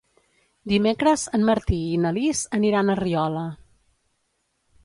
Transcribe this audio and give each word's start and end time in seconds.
Dimecres 0.71 1.25
en 1.39 1.45
Martí 1.51 1.79
i 1.97 2.01
na 2.05 2.13
Lis 2.17 2.41
aniran 2.61 2.89
a 2.95 2.99
Riola. 3.05 3.47